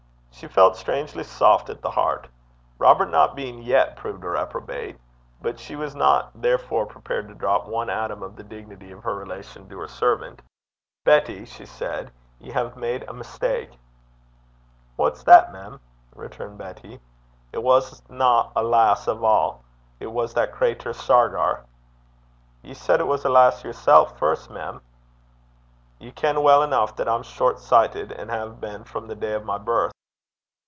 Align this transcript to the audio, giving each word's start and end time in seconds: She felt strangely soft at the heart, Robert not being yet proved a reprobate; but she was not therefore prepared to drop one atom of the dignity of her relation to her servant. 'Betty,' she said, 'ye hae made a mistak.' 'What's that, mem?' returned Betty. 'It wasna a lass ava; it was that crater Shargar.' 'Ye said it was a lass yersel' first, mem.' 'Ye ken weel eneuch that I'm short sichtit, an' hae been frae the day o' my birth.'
She 0.33 0.47
felt 0.47 0.75
strangely 0.75 1.23
soft 1.23 1.69
at 1.69 1.83
the 1.83 1.91
heart, 1.91 2.27
Robert 2.79 3.11
not 3.11 3.35
being 3.35 3.61
yet 3.61 3.95
proved 3.95 4.23
a 4.23 4.27
reprobate; 4.29 4.97
but 5.39 5.59
she 5.59 5.75
was 5.75 5.93
not 5.93 6.31
therefore 6.33 6.87
prepared 6.87 7.27
to 7.27 7.35
drop 7.35 7.67
one 7.67 7.91
atom 7.91 8.23
of 8.23 8.35
the 8.37 8.43
dignity 8.43 8.91
of 8.91 9.03
her 9.03 9.13
relation 9.13 9.69
to 9.69 9.77
her 9.77 9.87
servant. 9.87 10.41
'Betty,' 11.03 11.45
she 11.45 11.67
said, 11.67 12.11
'ye 12.39 12.49
hae 12.51 12.71
made 12.75 13.03
a 13.03 13.13
mistak.' 13.13 13.77
'What's 14.95 15.21
that, 15.25 15.53
mem?' 15.53 15.79
returned 16.15 16.57
Betty. 16.57 16.99
'It 17.53 17.61
wasna 17.61 18.49
a 18.55 18.63
lass 18.63 19.07
ava; 19.07 19.57
it 19.99 20.07
was 20.11 20.33
that 20.33 20.53
crater 20.53 20.91
Shargar.' 20.93 21.63
'Ye 22.63 22.73
said 22.73 22.99
it 22.99 23.07
was 23.07 23.23
a 23.25 23.29
lass 23.29 23.63
yersel' 23.63 24.05
first, 24.17 24.49
mem.' 24.49 24.81
'Ye 25.99 26.11
ken 26.11 26.41
weel 26.41 26.63
eneuch 26.63 26.95
that 26.95 27.07
I'm 27.07 27.21
short 27.21 27.57
sichtit, 27.59 28.11
an' 28.17 28.29
hae 28.29 28.49
been 28.49 28.85
frae 28.85 29.05
the 29.05 29.15
day 29.15 29.35
o' 29.35 29.43
my 29.43 29.59
birth.' 29.59 29.91